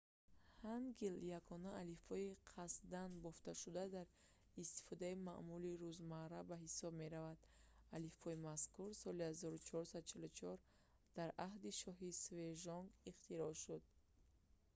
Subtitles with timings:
[0.67, 4.07] ҳангил ягона алифбои қасдан бофташуда дар
[4.63, 7.39] истифодаи маъмули рӯзмарра ба ҳисоб меравад.
[7.97, 13.83] алифбои мазкур соли 1444 дар аҳди шоҳи сежонг 1418-1450 ихтироъ шуд